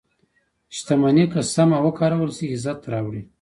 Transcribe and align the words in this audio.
•شتمني 0.75 1.25
که 1.31 1.41
سمه 1.53 1.77
وکارول 1.85 2.29
شي، 2.37 2.45
عزت 2.55 2.81
راوړي. 2.91 3.21